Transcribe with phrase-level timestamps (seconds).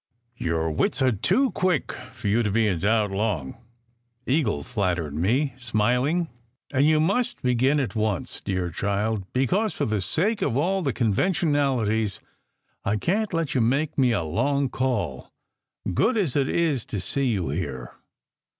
[0.39, 3.61] "Your wits are too quick for you to be in doubt long,"
[4.25, 6.27] Eagle flattered me, smiling;
[6.73, 10.91] "and you must begin at once, dear child, because for the sake of all the
[10.91, 12.19] conventionalities
[12.83, 15.31] I can t let you make me a long call,
[15.93, 17.93] good as it is to see you here.